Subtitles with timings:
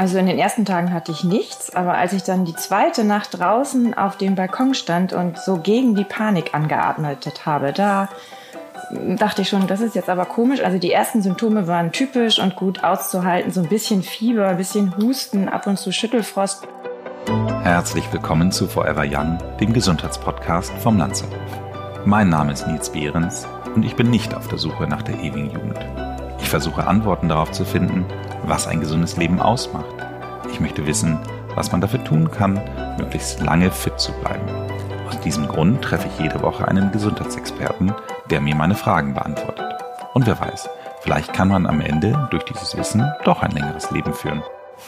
[0.00, 3.38] Also in den ersten Tagen hatte ich nichts, aber als ich dann die zweite Nacht
[3.38, 8.08] draußen auf dem Balkon stand und so gegen die Panik angeatmet habe, da
[9.18, 10.64] dachte ich schon, das ist jetzt aber komisch.
[10.64, 13.52] Also die ersten Symptome waren typisch und gut auszuhalten.
[13.52, 16.66] So ein bisschen Fieber, ein bisschen Husten, ab und zu Schüttelfrost.
[17.62, 21.36] Herzlich willkommen zu Forever Young, dem Gesundheitspodcast vom Lanzerhof.
[22.06, 25.50] Mein Name ist Nils Behrens und ich bin nicht auf der Suche nach der ewigen
[25.50, 25.78] Jugend.
[26.40, 28.06] Ich versuche Antworten darauf zu finden,
[28.44, 29.94] was ein gesundes Leben ausmacht.
[30.52, 31.18] Ich möchte wissen,
[31.54, 32.60] was man dafür tun kann,
[32.98, 34.46] möglichst lange fit zu bleiben.
[35.08, 37.92] Aus diesem Grund treffe ich jede Woche einen Gesundheitsexperten,
[38.30, 39.66] der mir meine Fragen beantwortet.
[40.14, 40.68] Und wer weiß,
[41.02, 44.42] vielleicht kann man am Ende durch dieses Wissen doch ein längeres Leben führen.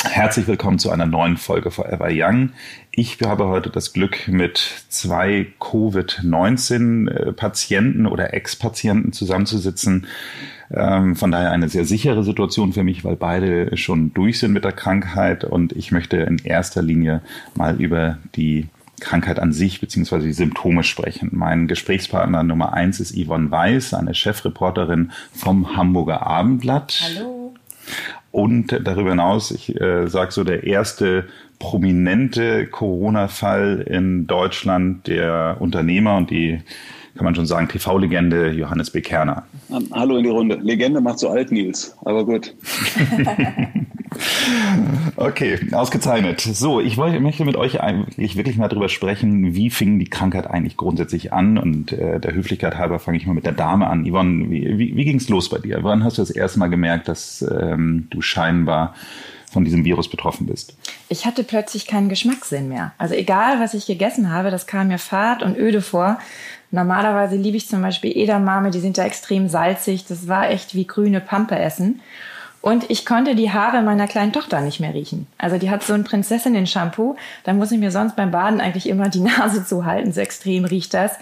[0.04, 2.50] Herzlich willkommen zu einer neuen Folge Forever Young.
[2.90, 10.08] Ich habe heute das Glück, mit zwei Covid-19-Patienten oder Ex-Patienten zusammenzusitzen.
[10.74, 14.64] Ähm, von daher eine sehr sichere Situation für mich, weil beide schon durch sind mit
[14.64, 17.20] der Krankheit und ich möchte in erster Linie
[17.54, 18.68] mal über die
[19.00, 21.30] Krankheit an sich beziehungsweise die Symptome sprechen.
[21.32, 27.16] Mein Gesprächspartner Nummer eins ist Yvonne Weiß, eine Chefreporterin vom Hamburger Abendblatt.
[27.16, 27.54] Hallo.
[28.30, 31.26] Und darüber hinaus, ich äh, sage so, der erste
[31.58, 36.62] prominente Corona-Fall in Deutschland, der Unternehmer und die
[37.14, 39.00] kann man schon sagen, TV-Legende Johannes B.
[39.00, 39.44] Kerner.
[39.92, 40.56] Hallo in die Runde.
[40.56, 42.54] Legende macht so alt, Nils, aber gut.
[45.16, 46.40] okay, ausgezeichnet.
[46.40, 50.46] So, ich wollte, möchte mit euch eigentlich wirklich mal darüber sprechen, wie fing die Krankheit
[50.46, 51.58] eigentlich grundsätzlich an?
[51.58, 54.06] Und äh, der Höflichkeit halber fange ich mal mit der Dame an.
[54.08, 55.80] Yvonne, wie, wie, wie ging es los bei dir?
[55.82, 58.94] Wann hast du das erste Mal gemerkt, dass ähm, du scheinbar
[59.50, 60.76] von diesem Virus betroffen bist?
[61.08, 62.92] Ich hatte plötzlich keinen Geschmackssinn mehr.
[62.96, 66.18] Also egal, was ich gegessen habe, das kam mir fad und öde vor.
[66.72, 70.06] Normalerweise liebe ich zum Beispiel Edamame, die sind ja extrem salzig.
[70.06, 72.00] Das war echt wie grüne Pampe essen.
[72.62, 75.26] Und ich konnte die Haare meiner kleinen Tochter nicht mehr riechen.
[75.36, 77.16] Also die hat so ein Prinzessinnen-Shampoo.
[77.44, 80.12] Da muss ich mir sonst beim Baden eigentlich immer die Nase zuhalten.
[80.12, 81.12] So extrem riecht das.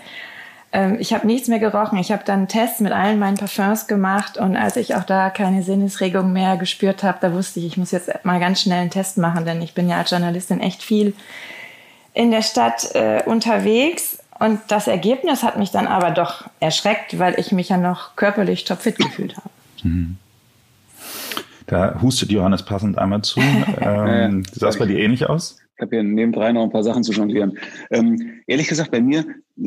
[0.72, 1.98] Ähm, ich habe nichts mehr gerochen.
[1.98, 4.38] Ich habe dann Tests mit allen meinen Parfums gemacht.
[4.38, 7.90] Und als ich auch da keine Sinnesregung mehr gespürt habe, da wusste ich, ich muss
[7.90, 11.12] jetzt mal ganz schnell einen Test machen, denn ich bin ja als Journalistin echt viel
[12.14, 14.19] in der Stadt äh, unterwegs.
[14.40, 18.64] Und das Ergebnis hat mich dann aber doch erschreckt, weil ich mich ja noch körperlich
[18.64, 19.50] topfit gefühlt habe.
[19.82, 20.16] Mhm.
[21.66, 23.40] Da hustet Johannes passend einmal zu.
[23.80, 25.58] Ähm, sah es bei dir ähnlich aus?
[25.76, 27.58] Ich habe hier nebendran noch ein paar Sachen zu jonglieren.
[27.90, 29.24] Ähm, ehrlich gesagt, bei mir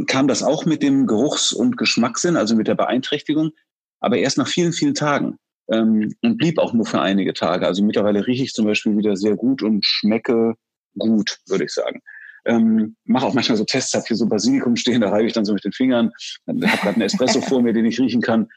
[0.08, 3.52] kam das auch mit dem Geruchs- und Geschmackssinn, also mit der Beeinträchtigung,
[4.00, 5.38] aber erst nach vielen, vielen Tagen.
[5.72, 7.68] Ähm, und blieb auch nur für einige Tage.
[7.68, 10.56] Also mittlerweile rieche ich zum Beispiel wieder sehr gut und schmecke
[10.98, 12.02] gut, würde ich sagen.
[12.46, 15.46] Ähm, mache auch manchmal so Tests, habe hier so Basilikum stehen, da reibe ich dann
[15.46, 16.12] so mit den Fingern.
[16.48, 18.50] Habe gerade einen Espresso vor mir, den ich riechen kann.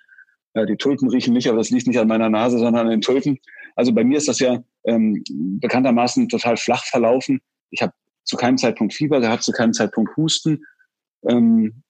[0.55, 3.01] Äh, die Tulpen riechen nicht, aber das liegt nicht an meiner Nase, sondern an den
[3.01, 3.39] Tulpen.
[3.77, 5.23] Also bei mir ist das ja ähm,
[5.61, 7.41] bekanntermaßen total flach verlaufen.
[7.71, 7.93] Ich habe
[8.25, 10.65] zu keinem Zeitpunkt Fieber gehabt, zu keinem Zeitpunkt Husten,
[11.29, 11.83] ähm,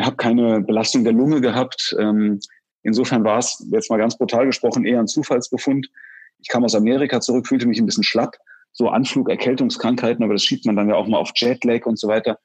[0.00, 1.96] habe keine Belastung der Lunge gehabt.
[1.98, 2.38] Ähm,
[2.82, 5.88] insofern war es jetzt mal ganz brutal gesprochen eher ein Zufallsbefund.
[6.38, 8.36] Ich kam aus Amerika zurück, fühlte mich ein bisschen schlapp,
[8.72, 12.08] so Anflug, Erkältungskrankheiten, aber das schiebt man dann ja auch mal auf Jetlag und so
[12.08, 12.38] weiter.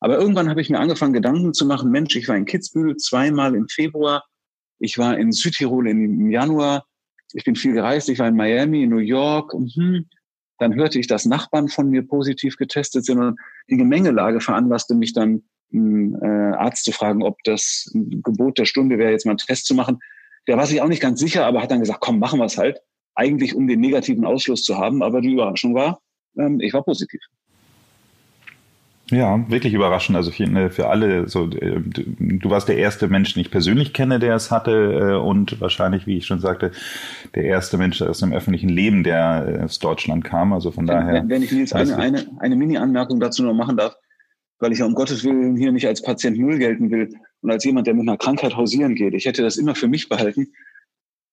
[0.00, 3.54] Aber irgendwann habe ich mir angefangen, Gedanken zu machen, Mensch, ich war in Kitzbühel zweimal
[3.54, 4.24] im Februar,
[4.78, 6.86] ich war in Südtirol im Januar,
[7.32, 9.54] ich bin viel gereist, ich war in Miami, in New York.
[9.54, 10.06] Mhm.
[10.58, 13.38] Dann hörte ich, dass Nachbarn von mir positiv getestet sind und
[13.68, 18.98] die Gemengelage veranlasste mich dann, einen äh, Arzt zu fragen, ob das Gebot der Stunde
[18.98, 20.00] wäre, jetzt mal einen Test zu machen.
[20.46, 22.58] Der war sich auch nicht ganz sicher, aber hat dann gesagt, komm, machen wir es
[22.58, 22.80] halt
[23.14, 25.02] eigentlich um den negativen Ausschluss zu haben.
[25.02, 26.00] Aber die Überraschung war,
[26.38, 27.20] ähm, ich war positiv.
[29.12, 30.16] Ja, wirklich überraschend.
[30.16, 34.18] Also für, für alle, so, äh, du warst der erste Mensch, den ich persönlich kenne,
[34.18, 36.72] der es hatte äh, und wahrscheinlich, wie ich schon sagte,
[37.34, 40.54] der erste Mensch aus dem öffentlichen Leben, der äh, aus Deutschland kam.
[40.54, 41.12] Also von daher.
[41.12, 43.94] Wenn, wenn ich jetzt eine, eine, eine Mini-Anmerkung dazu noch machen darf,
[44.60, 47.12] weil ich ja um Gottes Willen hier nicht als Patient Null gelten will
[47.42, 49.12] und als jemand, der mit einer Krankheit hausieren geht.
[49.12, 50.52] Ich hätte das immer für mich behalten.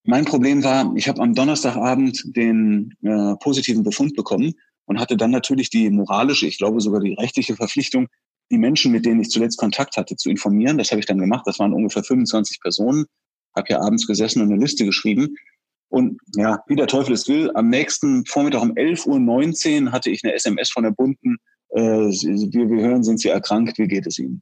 [0.09, 4.55] Mein Problem war, ich habe am Donnerstagabend den äh, positiven Befund bekommen
[4.85, 8.07] und hatte dann natürlich die moralische, ich glaube sogar die rechtliche Verpflichtung,
[8.49, 10.79] die Menschen, mit denen ich zuletzt Kontakt hatte, zu informieren.
[10.79, 11.43] Das habe ich dann gemacht.
[11.45, 13.05] Das waren ungefähr 25 Personen.
[13.55, 15.35] Habe ja abends gesessen und eine Liste geschrieben.
[15.89, 20.23] Und ja, wie der Teufel es will, am nächsten Vormittag um 11.19 Uhr hatte ich
[20.23, 21.37] eine SMS von der Bunden,
[21.75, 24.41] äh, wir, wir hören, sind Sie erkrankt, wie geht es Ihnen?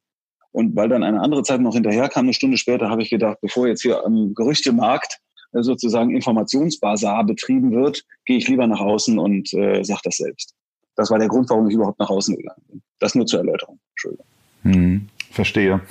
[0.53, 3.39] Und weil dann eine andere Zeit noch hinterher kam, eine Stunde später, habe ich gedacht,
[3.42, 9.17] bevor jetzt hier am Gerüchtemarkt äh, sozusagen Informationsbasar betrieben wird, gehe ich lieber nach außen
[9.17, 10.53] und äh, sage das selbst.
[10.95, 12.81] Das war der Grund, warum ich überhaupt nach außen gegangen bin.
[12.99, 13.79] Das nur zur Erläuterung.
[13.91, 14.25] Entschuldigung.
[14.63, 15.81] Hm, verstehe.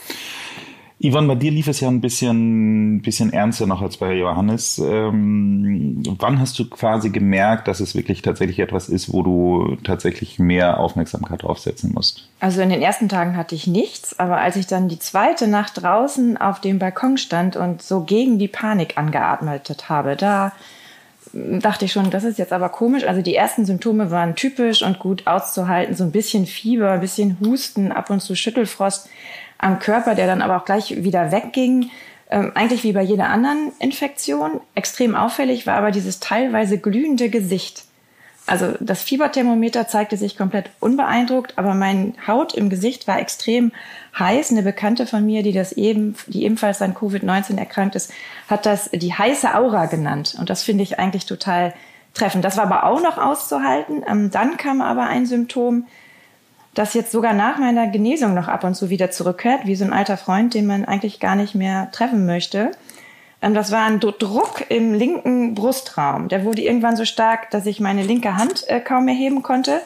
[0.99, 4.79] Ivan, bei dir lief es ja ein bisschen, bisschen ernster noch als bei Johannes.
[4.79, 10.39] Ähm, wann hast du quasi gemerkt, dass es wirklich tatsächlich etwas ist, wo du tatsächlich
[10.39, 12.31] mehr Aufmerksamkeit draufsetzen musst?
[12.41, 15.83] Also in den ersten Tagen hatte ich nichts, aber als ich dann die zweite Nacht
[15.83, 20.53] draußen auf dem Balkon stand und so gegen die Panik angeatmet habe, da
[21.33, 23.05] dachte ich schon, das ist jetzt aber komisch.
[23.05, 25.95] Also die ersten Symptome waren typisch und gut auszuhalten.
[25.95, 29.09] So ein bisschen Fieber, ein bisschen Husten, ab und zu Schüttelfrost
[29.59, 31.91] am Körper, der dann aber auch gleich wieder wegging.
[32.29, 34.61] Ähm, eigentlich wie bei jeder anderen Infektion.
[34.75, 37.85] Extrem auffällig war aber dieses teilweise glühende Gesicht.
[38.47, 43.73] Also das Fieberthermometer zeigte sich komplett unbeeindruckt, aber meine Haut im Gesicht war extrem
[44.17, 44.53] heiß.
[44.53, 48.13] Eine Bekannte von mir, die das eben, die ebenfalls an Covid-19 erkrankt ist,
[48.49, 50.37] hat das die heiße Aura genannt.
[50.39, 51.75] Und das finde ich eigentlich total
[52.15, 52.45] treffend.
[52.45, 54.05] Das war aber auch noch auszuhalten.
[54.09, 55.87] Ähm, dann kam aber ein Symptom,
[56.75, 59.93] das jetzt sogar nach meiner Genesung noch ab und zu wieder zurückkehrt, wie so ein
[59.93, 62.71] alter Freund, den man eigentlich gar nicht mehr treffen möchte.
[63.43, 66.29] Ähm, das war ein Druck im linken Brustraum.
[66.29, 69.81] Der wurde irgendwann so stark, dass ich meine linke Hand äh, kaum mehr heben konnte.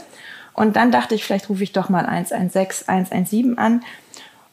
[0.52, 3.82] Und dann dachte ich, vielleicht rufe ich doch mal 116, 117 an.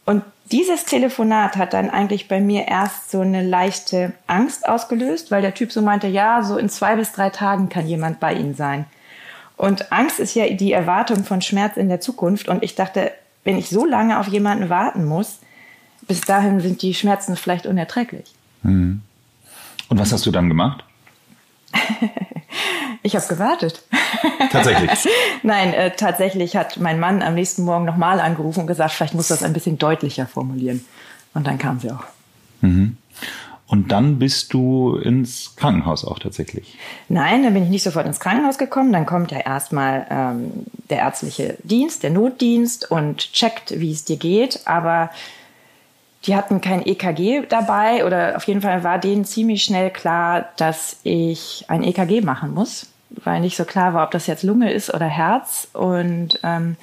[0.06, 5.42] Und dieses Telefonat hat dann eigentlich bei mir erst so eine leichte Angst ausgelöst, weil
[5.42, 8.56] der Typ so meinte, ja, so in zwei bis drei Tagen kann jemand bei Ihnen
[8.56, 8.86] sein.
[9.58, 12.48] Und Angst ist ja die Erwartung von Schmerz in der Zukunft.
[12.48, 13.12] Und ich dachte,
[13.44, 15.40] wenn ich so lange auf jemanden warten muss,
[16.04, 18.37] bis dahin sind die Schmerzen vielleicht unerträglich.
[18.68, 19.02] Mhm.
[19.90, 20.84] Und was hast du dann gemacht?
[23.02, 23.84] ich habe gewartet.
[24.52, 24.92] Tatsächlich?
[25.44, 29.30] Nein, äh, tatsächlich hat mein Mann am nächsten Morgen nochmal angerufen und gesagt, vielleicht muss
[29.30, 30.86] das ein bisschen deutlicher formulieren.
[31.34, 32.04] Und dann kam sie auch.
[32.62, 32.98] Mhm.
[33.68, 36.78] Und dann bist du ins Krankenhaus auch tatsächlich?
[37.10, 38.94] Nein, dann bin ich nicht sofort ins Krankenhaus gekommen.
[38.94, 44.16] Dann kommt ja erstmal ähm, der ärztliche Dienst, der Notdienst und checkt, wie es dir
[44.16, 44.62] geht.
[44.66, 45.10] Aber
[46.26, 51.00] die hatten kein EKG dabei oder auf jeden Fall war denen ziemlich schnell klar, dass
[51.04, 54.94] ich ein EKG machen muss, weil nicht so klar war, ob das jetzt Lunge ist
[54.94, 55.68] oder Herz.
[55.74, 56.76] Und ähm,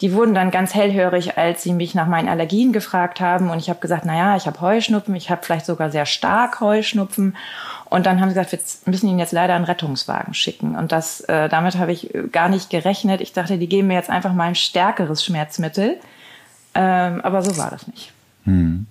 [0.00, 3.50] die wurden dann ganz hellhörig, als sie mich nach meinen Allergien gefragt haben.
[3.50, 6.60] Und ich habe gesagt, na ja, ich habe Heuschnupfen, ich habe vielleicht sogar sehr stark
[6.60, 7.36] Heuschnupfen.
[7.84, 10.74] Und dann haben sie gesagt, wir müssen Ihnen jetzt leider einen Rettungswagen schicken.
[10.74, 13.20] Und das, äh, damit habe ich gar nicht gerechnet.
[13.20, 16.00] Ich dachte, die geben mir jetzt einfach mal ein stärkeres Schmerzmittel.
[16.74, 18.12] Ähm, aber so war das nicht.
[18.44, 18.86] Hm.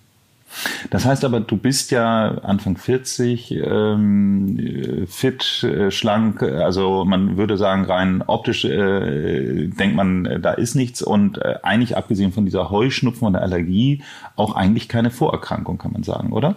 [0.89, 7.57] Das heißt aber, du bist ja Anfang 40, ähm, fit, äh, schlank, also man würde
[7.57, 12.45] sagen, rein optisch äh, denkt man, äh, da ist nichts und äh, eigentlich abgesehen von
[12.45, 14.03] dieser Heuschnupfen und der Allergie
[14.35, 16.55] auch eigentlich keine Vorerkrankung, kann man sagen, oder?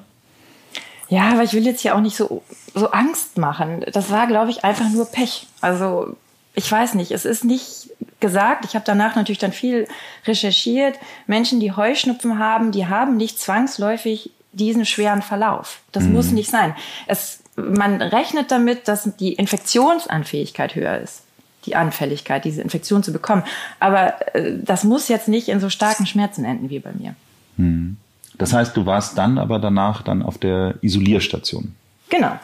[1.09, 2.43] Ja, aber ich will jetzt ja auch nicht so,
[2.75, 3.85] so Angst machen.
[3.93, 5.47] Das war, glaube ich, einfach nur Pech.
[5.61, 6.17] Also
[6.55, 7.91] ich weiß nicht, es ist nicht
[8.21, 8.65] gesagt.
[8.65, 9.89] Ich habe danach natürlich dann viel
[10.27, 10.99] recherchiert.
[11.27, 15.81] Menschen, die Heuschnupfen haben, die haben nicht zwangsläufig diesen schweren Verlauf.
[15.91, 16.13] Das mhm.
[16.13, 16.75] muss nicht sein.
[17.07, 21.23] Es, man rechnet damit, dass die Infektionsanfähigkeit höher ist.
[21.67, 23.43] Die Anfälligkeit, diese Infektion zu bekommen.
[23.81, 27.17] Aber äh, das muss jetzt nicht in so starken Schmerzen enden wie bei mir.
[27.57, 27.97] Mhm.
[28.39, 31.75] Das heißt, du warst dann aber danach dann auf der Isolierstation.
[32.11, 32.39] Genau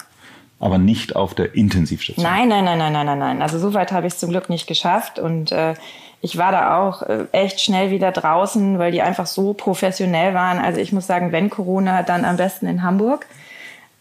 [0.60, 2.22] aber nicht auf der Intensivstation.
[2.24, 3.42] Nein, nein, nein, nein, nein, nein, nein.
[3.42, 5.74] Also so weit habe ich es zum Glück nicht geschafft und äh,
[6.20, 10.58] ich war da auch äh, echt schnell wieder draußen, weil die einfach so professionell waren.
[10.58, 13.26] Also ich muss sagen, wenn Corona, dann am besten in Hamburg.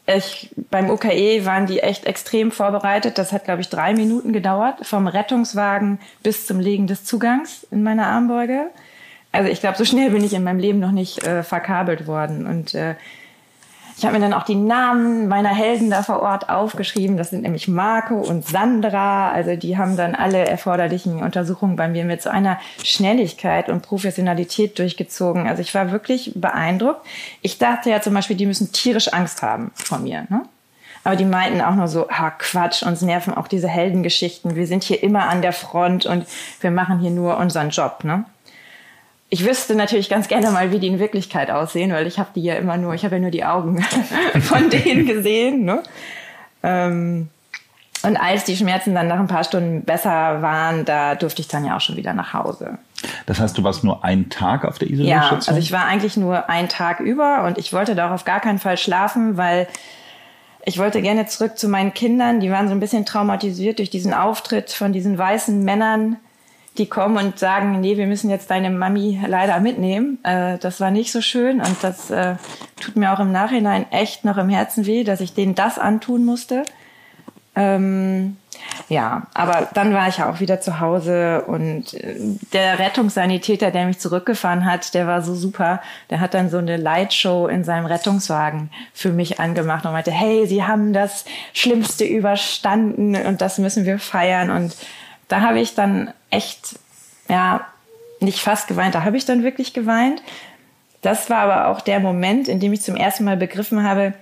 [0.06, 3.18] Ich, beim UKE waren die echt extrem vorbereitet.
[3.18, 7.84] Das hat, glaube ich, drei Minuten gedauert, vom Rettungswagen bis zum Legen des Zugangs in
[7.84, 8.68] meiner Armbeuge.
[9.32, 12.48] Also ich glaube, so schnell bin ich in meinem Leben noch nicht äh, verkabelt worden.
[12.48, 12.96] Und äh,
[14.00, 17.18] ich habe mir dann auch die Namen meiner Helden da vor Ort aufgeschrieben.
[17.18, 19.30] Das sind nämlich Marco und Sandra.
[19.30, 24.80] Also die haben dann alle erforderlichen Untersuchungen bei mir mit so einer Schnelligkeit und Professionalität
[24.80, 25.50] durchgezogen.
[25.50, 27.06] Also ich war wirklich beeindruckt.
[27.42, 30.28] Ich dachte ja zum Beispiel, die müssen tierisch Angst haben vor mir.
[30.30, 30.44] Ne?
[31.04, 34.56] Aber die meinten auch nur so, ah, Quatsch, uns nerven auch diese Heldengeschichten.
[34.56, 36.26] Wir sind hier immer an der Front und
[36.62, 38.06] wir machen hier nur unseren Job.
[38.06, 38.24] Ne?
[39.30, 42.42] Ich wüsste natürlich ganz gerne mal, wie die in Wirklichkeit aussehen, weil ich habe die
[42.42, 43.82] ja immer nur, ich habe ja nur die Augen
[44.42, 45.66] von denen gesehen.
[45.66, 45.84] Ne?
[46.64, 47.30] Ähm,
[48.02, 51.66] und als die Schmerzen dann nach ein paar Stunden besser waren, da durfte ich dann
[51.66, 52.78] ja auch schon wieder nach Hause.
[53.26, 55.42] Das heißt, du warst nur einen Tag auf der Isolierstation?
[55.42, 58.26] Ja, also ich war eigentlich nur einen Tag über und ich wollte da auch auf
[58.26, 59.68] gar keinen Fall schlafen, weil
[60.66, 62.40] ich wollte gerne zurück zu meinen Kindern.
[62.40, 66.18] Die waren so ein bisschen traumatisiert durch diesen Auftritt von diesen weißen Männern,
[66.80, 70.18] die kommen und sagen, nee, wir müssen jetzt deine Mami leider mitnehmen.
[70.24, 72.36] Äh, das war nicht so schön und das äh,
[72.80, 76.26] tut mir auch im Nachhinein echt noch im Herzen weh, dass ich denen das antun
[76.26, 76.64] musste.
[77.56, 78.38] Ähm,
[78.88, 82.16] Ja, aber dann war ich ja auch wieder zu Hause und äh,
[82.54, 85.82] der Rettungssanitäter, der mich zurückgefahren hat, der war so super.
[86.10, 90.48] Der hat dann so eine Lightshow in seinem Rettungswagen für mich angemacht und meinte, hey,
[90.48, 94.50] Sie haben das Schlimmste überstanden und das müssen wir feiern.
[94.50, 94.76] Und
[95.28, 96.80] da habe ich dann echt,
[97.28, 97.68] ja,
[98.20, 100.22] nicht fast geweint, da habe ich dann wirklich geweint.
[101.02, 104.14] Das war aber auch der Moment, in dem ich zum ersten Mal begriffen habe,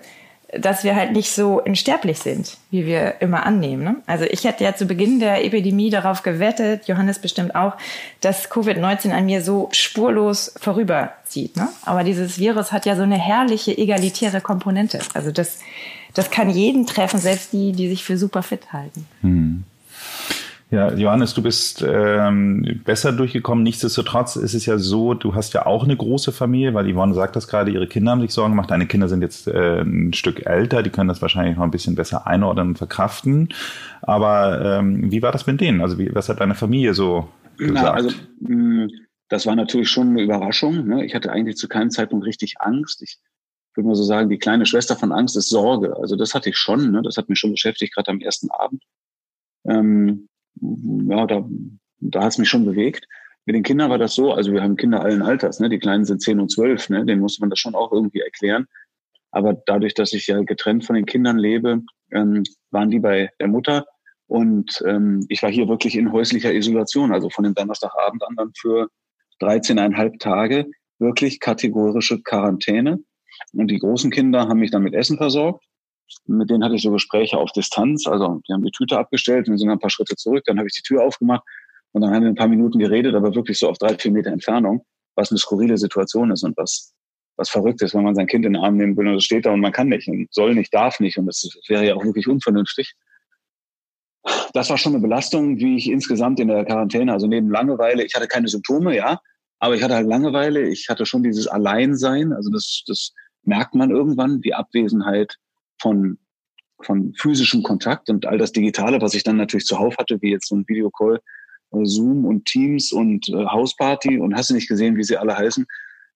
[0.54, 3.84] dass wir halt nicht so unsterblich sind, wie wir immer annehmen.
[3.84, 3.96] Ne?
[4.06, 7.74] Also ich hätte ja zu Beginn der Epidemie darauf gewettet, Johannes bestimmt auch,
[8.22, 11.58] dass Covid-19 an mir so spurlos vorüberzieht.
[11.58, 11.68] Ne?
[11.84, 15.00] Aber dieses Virus hat ja so eine herrliche egalitäre Komponente.
[15.14, 15.60] Also das,
[16.14, 19.06] das kann jeden treffen, selbst die, die sich für super fit halten.
[19.22, 19.64] Hm.
[20.70, 23.64] Ja, Johannes, du bist ähm, besser durchgekommen.
[23.64, 27.38] Nichtsdestotrotz ist es ja so, du hast ja auch eine große Familie, weil Yvonne sagt
[27.38, 28.70] das gerade, ihre Kinder haben sich Sorgen gemacht.
[28.70, 31.96] Deine Kinder sind jetzt äh, ein Stück älter, die können das wahrscheinlich noch ein bisschen
[31.96, 33.48] besser einordnen und verkraften.
[34.02, 35.80] Aber ähm, wie war das mit denen?
[35.80, 37.76] Also wie, was hat deine Familie so gesagt?
[37.82, 38.10] Na, also
[38.42, 38.88] mh,
[39.30, 40.86] das war natürlich schon eine Überraschung.
[40.86, 41.06] Ne?
[41.06, 43.02] Ich hatte eigentlich zu keinem Zeitpunkt richtig Angst.
[43.02, 43.20] Ich
[43.74, 45.96] würde mal so sagen, die kleine Schwester von Angst ist Sorge.
[45.96, 46.92] Also das hatte ich schon.
[46.92, 47.04] Ne?
[47.04, 48.84] Das hat mich schon beschäftigt, gerade am ersten Abend.
[49.66, 50.28] Ähm,
[50.62, 51.48] ja, da,
[52.00, 53.08] da hat es mich schon bewegt.
[53.46, 55.70] Mit den Kindern war das so, also wir haben Kinder allen Alters, ne?
[55.70, 57.06] die Kleinen sind zehn und zwölf, ne?
[57.06, 58.66] denen muss man das schon auch irgendwie erklären.
[59.32, 63.48] Aber dadurch, dass ich ja getrennt von den Kindern lebe, ähm, waren die bei der
[63.48, 63.86] Mutter
[64.28, 68.52] und ähm, ich war hier wirklich in häuslicher Isolation, also von dem Donnerstagabend an dann
[68.58, 68.90] für
[69.42, 70.66] 13,5 Tage
[71.00, 73.00] wirklich kategorische Quarantäne.
[73.54, 75.64] Und die großen Kinder haben mich dann mit Essen versorgt
[76.26, 78.08] mit denen hatte ich so Gespräche auf Distanz.
[78.08, 80.44] Also die haben die Tüte abgestellt und wir sind ein paar Schritte zurück.
[80.46, 81.44] Dann habe ich die Tür aufgemacht
[81.92, 84.32] und dann haben wir ein paar Minuten geredet, aber wirklich so auf drei, vier Meter
[84.32, 84.86] Entfernung,
[85.16, 86.94] was eine skurrile Situation ist und was,
[87.38, 89.46] was verrückt ist, wenn man sein Kind in den Arm nehmen will und es steht
[89.46, 92.04] da und man kann nicht und soll nicht, darf nicht und das wäre ja auch
[92.04, 92.94] wirklich unvernünftig.
[94.54, 98.14] Das war schon eine Belastung, wie ich insgesamt in der Quarantäne, also neben Langeweile, ich
[98.16, 99.22] hatte keine Symptome, ja,
[99.60, 103.90] aber ich hatte halt Langeweile, ich hatte schon dieses Alleinsein, also das, das merkt man
[103.90, 105.38] irgendwann, die Abwesenheit
[105.80, 106.18] von,
[106.82, 110.48] von physischem Kontakt und all das Digitale, was ich dann natürlich zuhauf hatte, wie jetzt
[110.48, 111.20] so ein Videocall,
[111.72, 115.38] äh, Zoom und Teams und äh, Hausparty und hast du nicht gesehen, wie sie alle
[115.38, 115.66] heißen.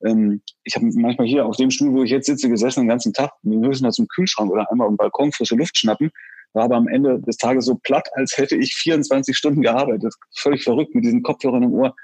[0.03, 3.13] Ähm, ich habe manchmal hier auf dem Stuhl, wo ich jetzt sitze, gesessen den ganzen
[3.13, 3.32] Tag.
[3.44, 6.12] Wir müssen da zum Kühlschrank oder einmal am Balkon frische Luft schnappen.
[6.53, 10.13] War aber am Ende des Tages so platt, als hätte ich 24 Stunden gearbeitet.
[10.36, 11.96] Völlig verrückt mit diesen Kopfhörern im Ohr.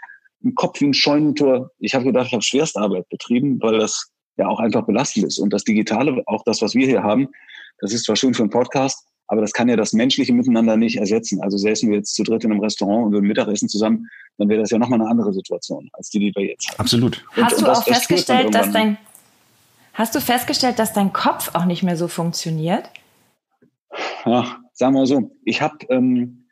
[0.42, 1.72] Im Kopf wie ein Scheunentor.
[1.80, 5.40] Ich habe gedacht, ich habe Schwerstarbeit betrieben, weil das ja auch einfach belastend ist.
[5.40, 7.28] Und das Digitale, auch das, was wir hier haben,
[7.80, 10.98] das ist zwar schön für einen Podcast, aber das kann ja das menschliche Miteinander nicht
[10.98, 11.42] ersetzen.
[11.42, 14.62] Also säßen wir jetzt zu dritt in einem Restaurant und würden Mittagessen zusammen, dann wäre
[14.62, 16.80] das ja nochmal eine andere Situation als die, die wir jetzt haben.
[16.80, 17.26] Absolut.
[17.36, 18.98] Und, hast du das, auch festgestellt, dass dein
[19.94, 22.88] Hast du festgestellt, dass dein Kopf auch nicht mehr so funktioniert?
[24.26, 25.32] Ja, sagen wir mal so.
[25.44, 26.48] Ich habe ähm,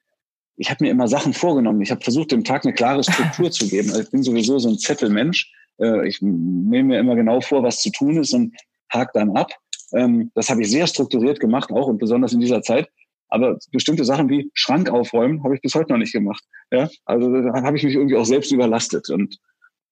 [0.58, 1.82] ich habe mir immer Sachen vorgenommen.
[1.82, 3.89] Ich habe versucht, dem Tag eine klare Struktur zu geben.
[3.89, 5.51] Also ich bin sowieso so ein Zettelmensch.
[5.79, 8.55] Äh, ich nehme mir immer genau vor, was zu tun ist und
[8.94, 9.51] hake dann ab.
[9.94, 12.89] Ähm, das habe ich sehr strukturiert gemacht, auch und besonders in dieser Zeit.
[13.29, 16.44] Aber bestimmte Sachen wie Schrank aufräumen habe ich bis heute noch nicht gemacht.
[16.72, 19.38] Ja, also da habe ich mich irgendwie auch selbst überlastet und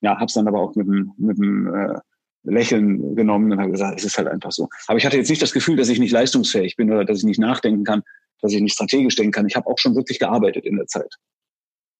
[0.01, 1.99] ja, habe es dann aber auch mit einem mit einem äh,
[2.43, 4.67] Lächeln genommen und habe gesagt, es ist halt einfach so.
[4.87, 7.23] Aber ich hatte jetzt nicht das Gefühl, dass ich nicht leistungsfähig bin oder dass ich
[7.23, 8.03] nicht nachdenken kann,
[8.41, 9.47] dass ich nicht strategisch denken kann.
[9.47, 11.13] Ich habe auch schon wirklich gearbeitet in der Zeit.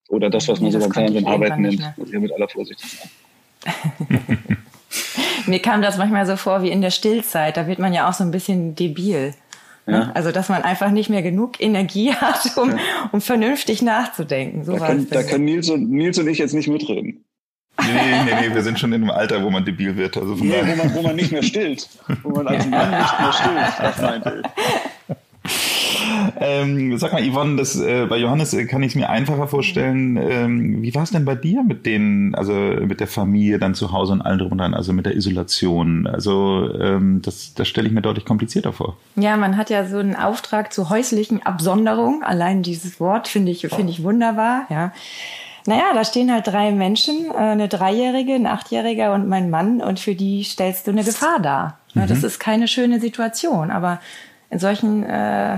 [0.10, 2.80] Oder das, was man nee, so beim Fernsehen arbeiten nennt, muss ich mit aller Vorsicht
[2.80, 3.10] sagen.
[5.48, 7.58] Mir kam das manchmal so vor wie in der Stillzeit.
[7.58, 9.34] Da wird man ja auch so ein bisschen debil.
[9.86, 9.94] Ne?
[9.94, 10.12] Ja.
[10.14, 12.78] Also, dass man einfach nicht mehr genug Energie hat, um, ja.
[13.12, 14.64] um vernünftig nachzudenken.
[14.64, 17.24] So da, können, da können Nils und, Nils und ich jetzt nicht mitreden.
[17.82, 20.16] Nee, nee, nee, wir sind schon in einem Alter, wo man debil wird.
[20.16, 21.90] Also von nee, wo man, wo man nicht mehr stillt.
[22.22, 25.16] Wo man als Mann nicht mehr stillt, das meinte ich.
[26.40, 30.18] Ähm, sag mal, Yvonne, das, äh, bei Johannes äh, kann ich es mir einfacher vorstellen.
[30.18, 33.92] Ähm, wie war es denn bei dir mit den, also mit der Familie dann zu
[33.92, 36.08] Hause und allen drum und dran, also mit der Isolation?
[36.08, 38.98] Also ähm, das, das stelle ich mir deutlich komplizierter vor.
[39.16, 42.24] Ja, man hat ja so einen Auftrag zur häuslichen Absonderung.
[42.24, 44.92] Allein dieses Wort finde ich, finde ich wunderbar, ja.
[45.66, 50.00] Naja, da stehen halt drei Menschen, äh, eine Dreijährige, ein Achtjähriger und mein Mann und
[50.00, 51.78] für die stellst du eine Gefahr dar.
[51.94, 52.08] Mhm.
[52.08, 54.00] Das ist keine schöne Situation, aber
[54.54, 55.58] in solchen äh,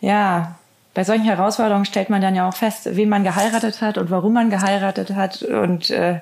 [0.00, 0.56] ja,
[0.94, 4.32] bei solchen Herausforderungen stellt man dann ja auch fest, wen man geheiratet hat und warum
[4.32, 5.42] man geheiratet hat.
[5.42, 6.20] Und äh,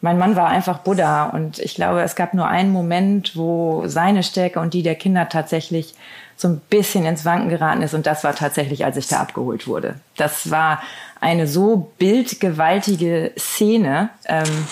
[0.00, 1.24] mein Mann war einfach Buddha.
[1.24, 5.28] Und ich glaube, es gab nur einen Moment, wo seine Stärke und die der Kinder
[5.28, 5.94] tatsächlich
[6.36, 7.94] so ein bisschen ins Wanken geraten ist.
[7.94, 9.96] Und das war tatsächlich, als ich da abgeholt wurde.
[10.16, 10.82] Das war
[11.20, 14.10] eine so bildgewaltige Szene.
[14.26, 14.66] Ähm,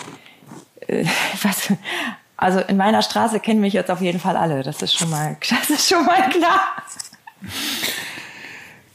[0.87, 1.05] äh,
[1.43, 1.71] was,
[2.37, 4.63] also in meiner Straße kennen mich jetzt auf jeden Fall alle.
[4.63, 6.61] Das ist schon mal, das ist schon mal klar.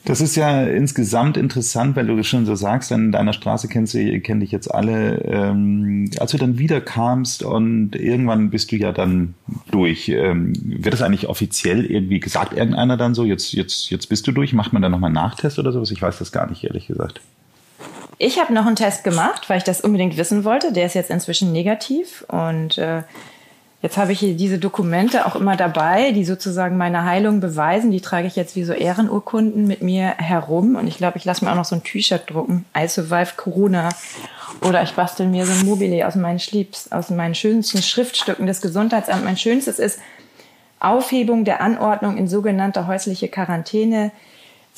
[0.06, 4.20] Das ist ja insgesamt interessant, weil du schon so sagst, in deiner Straße kennst du,
[4.22, 5.22] kenn dich jetzt alle.
[5.24, 9.36] Ähm, als du dann wiederkamst und irgendwann bist du ja dann
[9.70, 10.10] durch.
[10.10, 14.32] Ähm, wird das eigentlich offiziell irgendwie gesagt, irgendeiner dann so, jetzt, jetzt, jetzt bist du
[14.32, 14.52] durch?
[14.54, 15.92] Macht man da nochmal einen Nachtest oder sowas?
[15.92, 17.22] Ich weiß das gar nicht, ehrlich gesagt.
[18.20, 20.72] Ich habe noch einen Test gemacht, weil ich das unbedingt wissen wollte.
[20.72, 23.02] Der ist jetzt inzwischen negativ und äh,
[23.82, 27.92] Jetzt habe ich hier diese Dokumente auch immer dabei, die sozusagen meine Heilung beweisen.
[27.92, 30.76] Die trage ich jetzt wie so Ehrenurkunden mit mir herum.
[30.76, 32.66] Und ich glaube, ich lasse mir auch noch so ein T-Shirt drucken.
[32.78, 33.88] I survive Corona.
[34.68, 38.60] Oder ich bastel mir so ein Mobile aus meinen Schliebs, aus meinen schönsten Schriftstücken des
[38.60, 39.24] Gesundheitsamts.
[39.24, 40.00] Mein schönstes ist
[40.82, 44.12] Aufhebung der Anordnung in sogenannter häusliche Quarantäne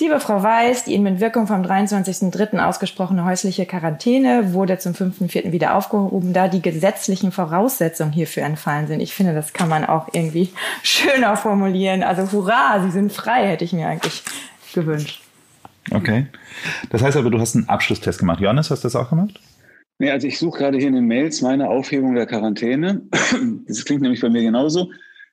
[0.02, 2.58] Liebe Frau Weiß, die Ihnen mit Wirkung vom 23.03.
[2.58, 5.52] ausgesprochene häusliche Quarantäne wurde zum 5.04.
[5.52, 9.00] wieder aufgehoben, da die gesetzlichen Voraussetzungen hierfür entfallen sind.
[9.00, 10.50] Ich finde, das kann man auch irgendwie
[10.82, 12.02] schöner formulieren.
[12.02, 14.24] Also hurra, Sie sind frei, hätte ich mir eigentlich
[14.74, 15.22] gewünscht.
[15.92, 16.26] Okay.
[16.90, 18.40] Das heißt aber, du hast einen Abschlusstest gemacht.
[18.40, 19.40] Johannes, hast du das auch gemacht?
[20.00, 23.04] Nee, also ich suche gerade hier in den Mails meine Aufhebung der Quarantäne.
[23.68, 24.90] Das klingt nämlich bei mir genauso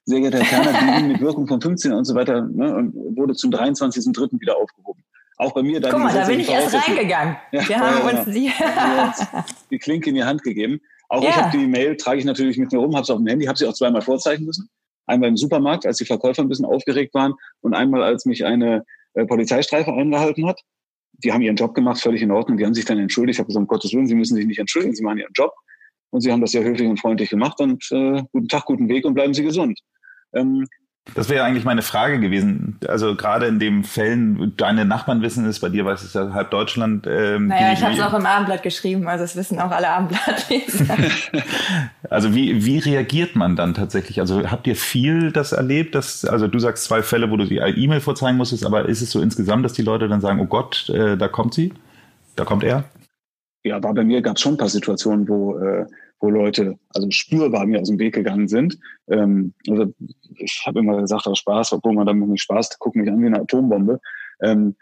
[0.08, 3.34] sehr geehrter Herr Kerner, die mit Wirkung von 15 und so weiter ne, und wurde
[3.34, 4.40] zum 23.03.
[4.40, 5.04] wieder aufgehoben.
[5.36, 5.80] Auch bei mir.
[5.80, 7.36] Da Guck mal, da bin ich erst reingegangen.
[7.52, 8.50] Ja, Wir haben ja, uns die,
[9.70, 10.80] die Klinke in die Hand gegeben.
[11.08, 11.30] Auch ja.
[11.30, 13.46] ich habe die Mail, trage ich natürlich mit mir rum, habe sie auf dem Handy,
[13.46, 14.68] habe sie auch zweimal vorzeichnen müssen.
[15.06, 18.84] Einmal im Supermarkt, als die Verkäufer ein bisschen aufgeregt waren und einmal, als mich eine
[19.14, 20.60] äh, Polizeistreife eingehalten hat.
[21.24, 22.58] Die haben ihren Job gemacht, völlig in Ordnung.
[22.58, 23.36] Die haben sich dann entschuldigt.
[23.36, 25.52] Ich habe gesagt, um Gottes Willen, Sie müssen sich nicht entschuldigen, Sie machen Ihren Job.
[26.10, 29.04] Und Sie haben das sehr höflich und freundlich gemacht und äh, guten Tag, guten Weg
[29.04, 29.78] und bleiben Sie gesund.
[30.32, 30.66] Ähm,
[31.14, 32.78] das wäre eigentlich meine Frage gewesen.
[32.86, 36.50] Also gerade in den Fällen, deine Nachbarn wissen es, bei dir weiß es ja halb
[36.50, 37.06] Deutschland.
[37.06, 40.96] Ähm, naja, ich habe es auch im Abendblatt geschrieben, also es wissen auch alle Abendblattleser.
[42.10, 44.20] also wie, wie reagiert man dann tatsächlich?
[44.20, 45.94] Also habt ihr viel das erlebt?
[45.94, 49.10] Dass, also du sagst zwei Fälle, wo du die E-Mail vorzeigen musstest, aber ist es
[49.10, 51.72] so insgesamt, dass die Leute dann sagen, oh Gott, äh, da kommt sie,
[52.36, 52.84] da kommt er?
[53.64, 55.86] Ja, war bei mir gab es schon ein paar Situationen, wo äh,
[56.20, 58.78] wo Leute also spürbar mir aus dem Weg gegangen sind.
[59.08, 59.92] Ähm, also
[60.36, 63.26] ich habe immer gesagt, aus Spaß, obwohl man damit nicht Spaß, guck mich an wie
[63.26, 64.00] eine Atombombe.
[64.42, 64.76] Ähm,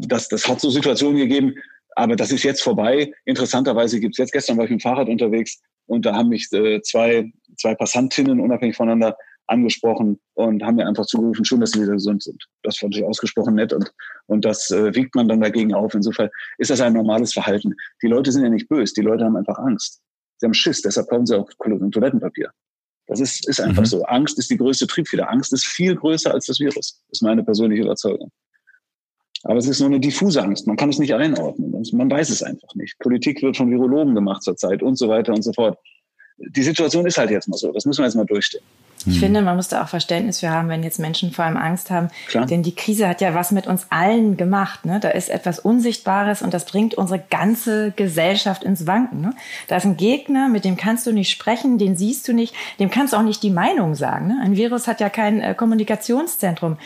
[0.00, 1.54] das, das hat so Situationen gegeben,
[1.94, 3.12] aber das ist jetzt vorbei.
[3.24, 6.80] Interessanterweise gibt's jetzt, gestern war ich mit dem Fahrrad unterwegs und da haben mich äh,
[6.82, 9.16] zwei, zwei Passantinnen unabhängig voneinander
[9.48, 12.46] angesprochen und haben mir einfach zugerufen, schön, dass sie wieder gesund sind.
[12.62, 13.92] Das fand ich ausgesprochen nett und,
[14.26, 15.94] und das äh, wiegt man dann dagegen auf.
[15.94, 17.74] Insofern ist das ein normales Verhalten.
[18.02, 20.02] Die Leute sind ja nicht böse, die Leute haben einfach Angst.
[20.38, 22.50] Sie haben Schiss, deshalb kaufen sie auch Toilettenpapier.
[23.06, 23.86] Das ist, ist einfach mhm.
[23.86, 24.04] so.
[24.04, 25.30] Angst ist die größte Triebfeder.
[25.30, 27.02] Angst ist viel größer als das Virus.
[27.08, 28.30] Das ist meine persönliche Überzeugung.
[29.44, 30.66] Aber es ist nur eine diffuse Angst.
[30.66, 31.72] Man kann es nicht einordnen.
[31.92, 32.98] Man weiß es einfach nicht.
[32.98, 35.78] Politik wird von Virologen gemacht zurzeit und so weiter und so fort.
[36.38, 37.72] Die Situation ist halt jetzt mal so.
[37.72, 38.62] Das müssen wir jetzt mal durchstehen.
[39.06, 39.20] Ich hm.
[39.20, 42.08] finde, man muss da auch Verständnis für haben, wenn jetzt Menschen vor allem Angst haben.
[42.26, 42.46] Klar.
[42.46, 44.84] Denn die Krise hat ja was mit uns allen gemacht.
[44.84, 45.00] Ne?
[45.00, 49.20] Da ist etwas Unsichtbares und das bringt unsere ganze Gesellschaft ins Wanken.
[49.20, 49.34] Ne?
[49.68, 52.90] Da ist ein Gegner, mit dem kannst du nicht sprechen, den siehst du nicht, dem
[52.90, 54.28] kannst du auch nicht die Meinung sagen.
[54.28, 54.40] Ne?
[54.42, 56.76] Ein Virus hat ja kein äh, Kommunikationszentrum.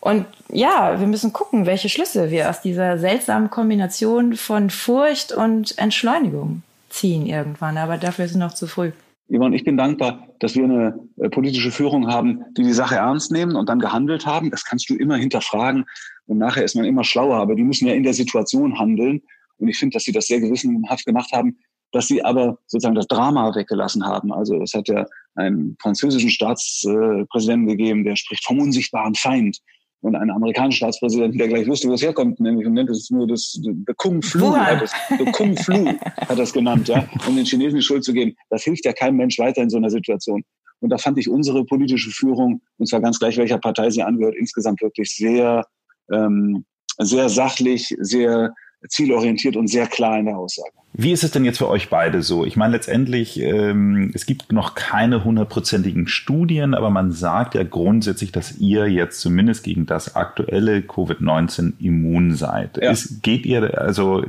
[0.00, 5.78] Und ja, wir müssen gucken, welche Schlüsse wir aus dieser seltsamen Kombination von Furcht und
[5.78, 7.78] Entschleunigung ziehen irgendwann.
[7.78, 8.90] Aber dafür ist es noch zu früh.
[9.28, 13.32] Yvonne, ich bin dankbar, dass wir eine äh, politische Führung haben, die die Sache ernst
[13.32, 14.50] nehmen und dann gehandelt haben.
[14.50, 15.84] Das kannst du immer hinterfragen
[16.26, 17.36] und nachher ist man immer schlauer.
[17.36, 19.22] Aber die müssen ja in der Situation handeln.
[19.58, 21.58] Und ich finde, dass sie das sehr gewissenhaft gemacht haben,
[21.92, 24.32] dass sie aber sozusagen das Drama weggelassen haben.
[24.32, 29.58] Also es hat ja einen französischen Staatspräsidenten gegeben, der spricht vom unsichtbaren Feind
[30.02, 33.26] und einen amerikanischen Staatspräsidenten, der gleich wusste, wo es herkommt, nämlich und nennt es nur
[33.26, 35.86] das the Kung Flu, hat es, the Kung Flu
[36.16, 38.34] hat das genannt, ja, um den Chinesen die Schuld zu geben.
[38.50, 40.42] Das hilft ja keinem Mensch weiter in so einer Situation.
[40.80, 44.34] Und da fand ich unsere politische Führung, und zwar ganz gleich welcher Partei sie angehört,
[44.36, 45.64] insgesamt wirklich sehr,
[46.12, 46.64] ähm,
[46.98, 48.52] sehr sachlich, sehr
[48.88, 50.72] zielorientiert und sehr klar in der Aussage.
[50.94, 52.44] Wie ist es denn jetzt für euch beide so?
[52.44, 58.30] Ich meine, letztendlich, ähm, es gibt noch keine hundertprozentigen Studien, aber man sagt ja grundsätzlich,
[58.30, 62.76] dass ihr jetzt zumindest gegen das aktuelle Covid-19 immun seid.
[62.76, 62.90] Ja.
[62.90, 64.22] Ist, geht ihr, also,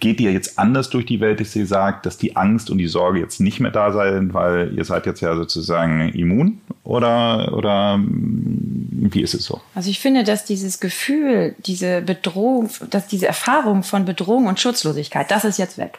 [0.00, 2.86] geht ihr jetzt anders durch die Welt, dass ihr sagt, dass die Angst und die
[2.86, 6.60] Sorge jetzt nicht mehr da seien, weil ihr seid jetzt ja sozusagen immun?
[6.84, 9.60] Oder, oder wie ist es so?
[9.74, 15.30] Also ich finde, dass dieses Gefühl, diese Bedrohung, dass diese Erfahrung von Bedrohung und Schutzlosigkeit,
[15.30, 15.98] das ist jetzt weg.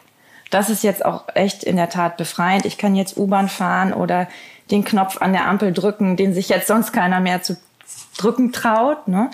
[0.50, 2.66] Das ist jetzt auch echt in der Tat befreiend.
[2.66, 4.28] Ich kann jetzt U-Bahn fahren oder
[4.70, 7.56] den Knopf an der Ampel drücken, den sich jetzt sonst keiner mehr zu
[8.16, 9.08] drücken traut.
[9.08, 9.30] Ne?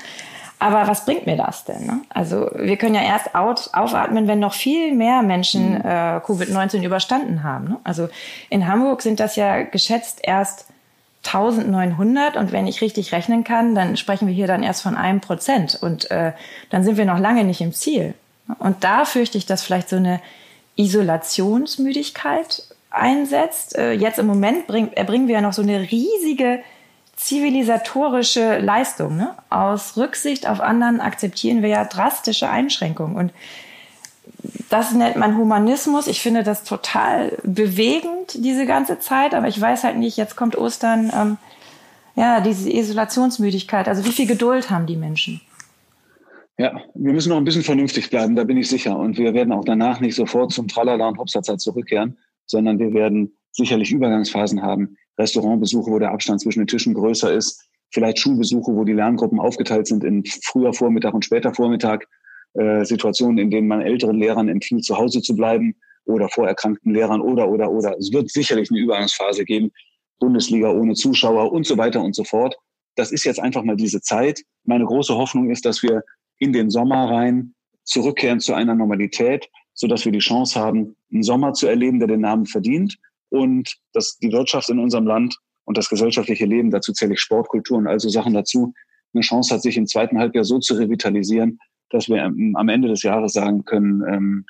[0.58, 1.84] Aber was bringt mir das denn?
[1.84, 2.00] Ne?
[2.08, 5.80] Also wir können ja erst aufatmen, wenn noch viel mehr Menschen mhm.
[5.80, 7.68] äh, Covid-19 überstanden haben.
[7.68, 7.76] Ne?
[7.84, 8.08] Also
[8.48, 10.71] in Hamburg sind das ja geschätzt erst
[11.24, 15.20] 1900 und wenn ich richtig rechnen kann, dann sprechen wir hier dann erst von einem
[15.20, 16.32] Prozent und äh,
[16.70, 18.14] dann sind wir noch lange nicht im Ziel.
[18.58, 20.20] Und da fürchte ich, dass vielleicht so eine
[20.76, 23.76] Isolationsmüdigkeit einsetzt.
[23.76, 26.62] Äh, jetzt im Moment bring, erbringen wir ja noch so eine riesige
[27.16, 29.16] zivilisatorische Leistung.
[29.16, 29.34] Ne?
[29.48, 33.16] Aus Rücksicht auf anderen akzeptieren wir ja drastische Einschränkungen.
[33.16, 33.32] Und
[34.70, 36.06] das nennt man Humanismus.
[36.06, 39.34] Ich finde das total bewegend, diese ganze Zeit.
[39.34, 41.36] Aber ich weiß halt nicht, jetzt kommt Ostern, ähm,
[42.16, 43.88] ja, diese Isolationsmüdigkeit.
[43.88, 45.40] Also wie viel Geduld haben die Menschen?
[46.58, 48.98] Ja, wir müssen noch ein bisschen vernünftig bleiben, da bin ich sicher.
[48.98, 53.36] Und wir werden auch danach nicht sofort zum Tralala und Hopsatzer zurückkehren, sondern wir werden
[53.52, 54.96] sicherlich Übergangsphasen haben.
[55.18, 59.86] Restaurantbesuche, wo der Abstand zwischen den Tischen größer ist, vielleicht Schulbesuche, wo die Lerngruppen aufgeteilt
[59.86, 62.06] sind in früher Vormittag und später Vormittag,
[62.54, 67.20] äh, Situationen, in denen man älteren Lehrern empfiehlt, zu Hause zu bleiben oder vorerkrankten Lehrern
[67.20, 67.96] oder, oder, oder.
[67.98, 69.70] Es wird sicherlich eine Übergangsphase geben,
[70.18, 72.56] Bundesliga ohne Zuschauer und so weiter und so fort.
[72.96, 74.42] Das ist jetzt einfach mal diese Zeit.
[74.64, 76.02] Meine große Hoffnung ist, dass wir
[76.38, 81.22] in den Sommer rein zurückkehren zu einer Normalität, so dass wir die Chance haben, einen
[81.22, 82.98] Sommer zu erleben, der den Namen verdient
[83.30, 87.78] und dass die Wirtschaft in unserem Land und das gesellschaftliche Leben, dazu zähle ich Sportkultur
[87.78, 88.74] und also Sachen dazu,
[89.14, 91.58] eine Chance hat, sich im zweiten Halbjahr so zu revitalisieren,
[91.92, 94.44] dass wir am Ende des Jahres sagen können, ähm,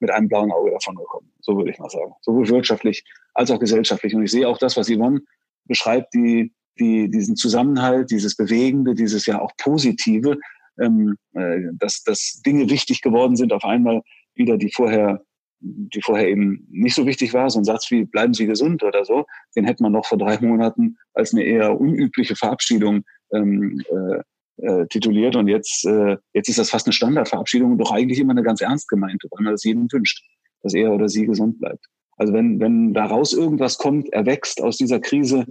[0.00, 1.32] mit einem blauen Auge davon gekommen.
[1.40, 2.12] So würde ich mal sagen.
[2.20, 3.04] Sowohl wirtschaftlich
[3.34, 4.14] als auch gesellschaftlich.
[4.14, 5.20] Und ich sehe auch das, was Yvonne
[5.64, 10.38] beschreibt, die, die, diesen Zusammenhalt, dieses Bewegende, dieses ja auch Positive,
[10.80, 14.02] ähm, äh, dass, dass Dinge wichtig geworden sind, auf einmal
[14.34, 15.22] wieder, die vorher
[15.60, 19.04] die vorher eben nicht so wichtig war, so ein Satz wie bleiben Sie gesund oder
[19.04, 19.24] so,
[19.56, 24.22] den hätte man noch vor drei Monaten als eine eher unübliche Verabschiedung ähm, äh,
[24.58, 28.42] äh, tituliert und jetzt, äh, jetzt ist das fast eine Standardverabschiedung, doch eigentlich immer eine
[28.42, 30.24] ganz ernst gemeinte, weil man das jedem wünscht,
[30.62, 31.84] dass er oder sie gesund bleibt.
[32.16, 35.46] Also wenn, wenn daraus irgendwas kommt, erwächst aus dieser Krise,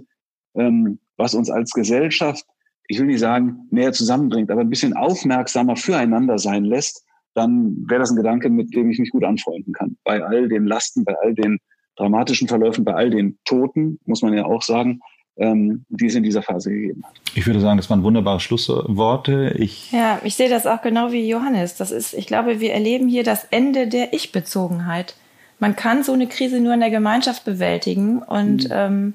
[0.54, 2.44] ähm, was uns als Gesellschaft,
[2.88, 8.00] ich will nicht sagen, näher zusammenbringt, aber ein bisschen aufmerksamer füreinander sein lässt, dann wäre
[8.00, 9.96] das ein Gedanke, mit dem ich mich gut anfreunden kann.
[10.04, 11.58] Bei all den Lasten, bei all den
[11.96, 15.00] dramatischen Verläufen, bei all den Toten, muss man ja auch sagen,
[15.36, 17.14] ähm, die es in dieser Phase gegeben hat.
[17.34, 19.54] Ich würde sagen, das waren wunderbare Schlussworte.
[19.58, 21.76] Ich ja, ich sehe das auch genau wie Johannes.
[21.76, 25.14] Das ist, ich glaube, wir erleben hier das Ende der Ich-Bezogenheit.
[25.58, 28.72] Man kann so eine Krise nur in der Gemeinschaft bewältigen und mhm.
[28.72, 29.14] ähm,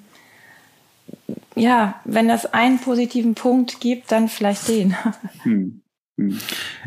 [1.55, 4.95] ja, wenn es einen positiven Punkt gibt, dann vielleicht den.
[5.43, 5.80] Mhm.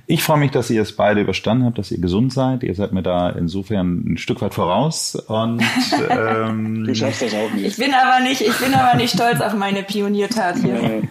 [0.07, 2.63] Ich freue mich, dass ihr es beide überstanden habt, dass ihr gesund seid.
[2.63, 5.15] Ihr seid mir da insofern ein Stück weit voraus.
[5.15, 5.63] Und
[6.11, 7.67] ähm, du schaffst das auch nicht.
[7.67, 11.03] Ich bin aber nicht, ich bin aber nicht stolz auf meine Pioniertat hier.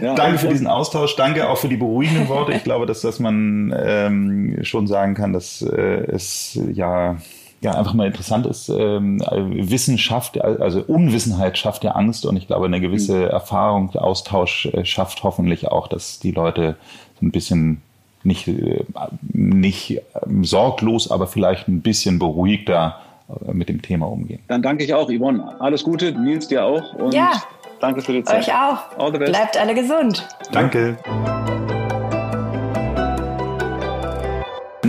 [0.00, 1.14] Ja, Danke für diesen Austausch.
[1.16, 2.52] Danke auch für die beruhigenden Worte.
[2.52, 7.18] Ich glaube, dass, dass man ähm, schon sagen kann, dass äh, es ja
[7.60, 8.68] ja einfach mal interessant ist.
[8.68, 13.28] Ähm, Wissenschaft, also Unwissenheit schafft ja Angst und ich glaube, eine gewisse mhm.
[13.28, 16.76] Erfahrung, Austausch äh, schafft hoffentlich auch, dass die Leute
[17.20, 17.82] so ein bisschen
[18.22, 18.84] nicht, äh,
[19.32, 24.40] nicht ähm, sorglos, aber vielleicht ein bisschen beruhigter äh, mit dem Thema umgehen.
[24.48, 25.60] Dann danke ich auch, Yvonne.
[25.60, 27.32] Alles Gute, Nils dir auch und ja,
[27.80, 28.48] danke für die Zeit.
[28.48, 28.98] Euch auch.
[28.98, 29.32] All the best.
[29.32, 30.26] Bleibt alle gesund.
[30.52, 30.96] Danke.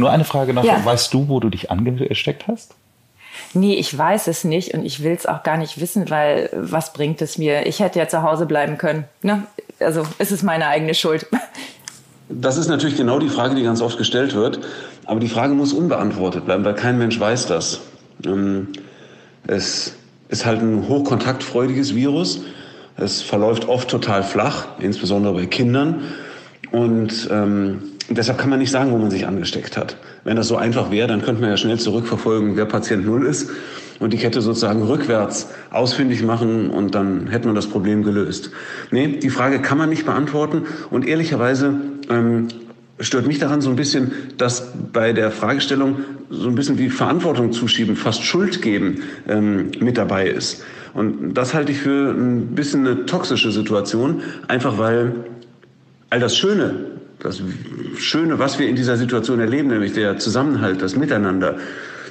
[0.01, 0.63] Nur eine Frage noch.
[0.63, 0.83] Ja.
[0.83, 2.73] Weißt du, wo du dich angesteckt hast?
[3.53, 6.91] Nee, ich weiß es nicht und ich will es auch gar nicht wissen, weil was
[6.93, 7.67] bringt es mir?
[7.67, 9.03] Ich hätte ja zu Hause bleiben können.
[9.21, 9.43] Ne?
[9.79, 11.27] Also es ist meine eigene Schuld.
[12.29, 14.59] Das ist natürlich genau die Frage, die ganz oft gestellt wird.
[15.05, 17.81] Aber die Frage muss unbeantwortet bleiben, weil kein Mensch weiß das.
[18.25, 18.69] Ähm,
[19.45, 19.95] es
[20.29, 22.41] ist halt ein hochkontaktfreudiges Virus.
[22.97, 26.05] Es verläuft oft total flach, insbesondere bei Kindern.
[26.71, 29.95] Und ähm, und deshalb kann man nicht sagen, wo man sich angesteckt hat.
[30.25, 33.49] Wenn das so einfach wäre, dann könnte man ja schnell zurückverfolgen, wer Patient Null ist
[34.01, 38.51] und die Kette sozusagen rückwärts ausfindig machen und dann hätte man das Problem gelöst.
[38.91, 41.73] Nee, die Frage kann man nicht beantworten und ehrlicherweise
[42.09, 42.49] ähm,
[42.99, 47.53] stört mich daran so ein bisschen, dass bei der Fragestellung so ein bisschen wie Verantwortung
[47.53, 50.65] zuschieben, fast Schuld geben ähm, mit dabei ist.
[50.93, 54.19] Und das halte ich für ein bisschen eine toxische Situation,
[54.49, 55.13] einfach weil
[56.09, 56.91] all das Schöne,
[57.21, 57.41] das
[57.97, 61.57] Schöne, was wir in dieser Situation erleben, nämlich der Zusammenhalt, das Miteinander,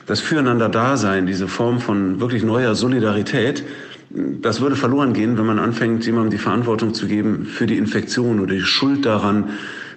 [0.07, 3.65] das Füreinander-Dasein, diese Form von wirklich neuer Solidarität,
[4.11, 8.41] das würde verloren gehen, wenn man anfängt, jemandem die Verantwortung zu geben für die Infektion
[8.41, 9.51] oder die Schuld daran,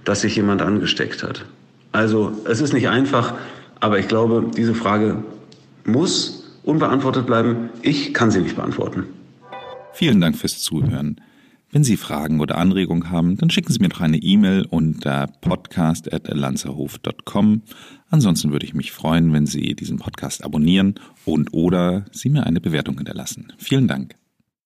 [0.03, 1.45] dass sich jemand angesteckt hat.
[1.91, 3.35] Also es ist nicht einfach,
[3.79, 5.23] aber ich glaube, diese Frage
[5.85, 7.69] muss unbeantwortet bleiben.
[7.81, 9.05] Ich kann sie nicht beantworten.
[9.93, 11.19] Vielen Dank fürs Zuhören.
[11.73, 17.63] Wenn Sie Fragen oder Anregungen haben, dann schicken Sie mir doch eine E-Mail unter podcast.lanzerhof.com.
[18.11, 22.61] Ansonsten würde ich mich freuen, wenn Sie diesen Podcast abonnieren und oder Sie mir eine
[22.61, 23.53] Bewertung hinterlassen.
[23.57, 24.13] Vielen Dank.